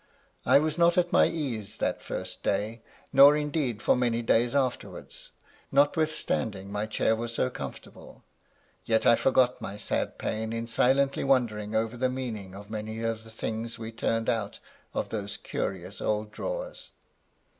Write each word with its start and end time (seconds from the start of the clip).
I 0.47 0.57
was 0.57 0.79
not 0.79 0.97
at 0.97 1.13
my 1.13 1.27
ease 1.27 1.77
that 1.77 2.01
first 2.01 2.41
day, 2.41 2.81
nor 3.13 3.37
indeed 3.37 3.83
for 3.83 3.95
many 3.95 4.23
days 4.23 4.55
afterwards, 4.55 5.29
notwithstanding 5.71 6.71
my 6.71 6.87
chair 6.87 7.15
was 7.15 7.35
so 7.35 7.51
comfortable. 7.51 8.23
Yet 8.83 9.05
I 9.05 9.15
forgot 9.15 9.61
my 9.61 9.77
sad 9.77 10.17
pain 10.17 10.53
in 10.53 10.65
silently 10.65 11.23
wondering 11.23 11.75
over 11.75 11.97
the 11.97 12.09
meaning 12.09 12.55
of 12.55 12.67
many 12.71 13.03
of 13.03 13.23
the 13.23 13.29
things 13.29 13.77
we 13.77 13.91
turned 13.91 14.27
out 14.27 14.57
of 14.95 15.09
those 15.09 15.37
curious 15.37 16.01
old 16.01 16.31
drawers. 16.31 16.89